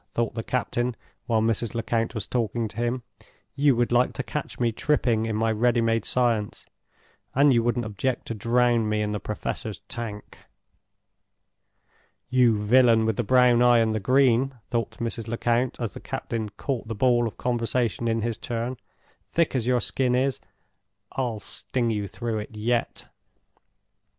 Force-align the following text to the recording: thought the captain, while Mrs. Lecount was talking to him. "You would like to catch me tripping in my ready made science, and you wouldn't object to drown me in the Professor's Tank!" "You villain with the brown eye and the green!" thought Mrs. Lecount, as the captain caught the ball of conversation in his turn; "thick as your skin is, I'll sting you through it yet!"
thought 0.15 0.33
the 0.33 0.41
captain, 0.41 0.95
while 1.27 1.43
Mrs. 1.43 1.75
Lecount 1.75 2.15
was 2.15 2.25
talking 2.25 2.67
to 2.67 2.75
him. 2.77 3.03
"You 3.55 3.75
would 3.75 3.91
like 3.91 4.13
to 4.13 4.23
catch 4.23 4.59
me 4.59 4.71
tripping 4.71 5.27
in 5.27 5.35
my 5.35 5.51
ready 5.51 5.79
made 5.79 6.05
science, 6.05 6.65
and 7.35 7.53
you 7.53 7.61
wouldn't 7.61 7.85
object 7.85 8.25
to 8.25 8.33
drown 8.33 8.89
me 8.89 9.03
in 9.03 9.11
the 9.11 9.19
Professor's 9.19 9.81
Tank!" 9.87 10.39
"You 12.31 12.57
villain 12.57 13.05
with 13.05 13.15
the 13.15 13.23
brown 13.23 13.61
eye 13.61 13.77
and 13.77 13.93
the 13.93 13.99
green!" 13.99 14.55
thought 14.71 14.97
Mrs. 14.97 15.27
Lecount, 15.27 15.79
as 15.79 15.93
the 15.93 15.99
captain 15.99 16.49
caught 16.49 16.87
the 16.87 16.95
ball 16.95 17.27
of 17.27 17.37
conversation 17.37 18.07
in 18.07 18.23
his 18.23 18.39
turn; 18.39 18.77
"thick 19.33 19.55
as 19.55 19.67
your 19.67 19.79
skin 19.81 20.15
is, 20.15 20.39
I'll 21.11 21.39
sting 21.39 21.91
you 21.91 22.07
through 22.07 22.39
it 22.39 22.57
yet!" 22.57 23.07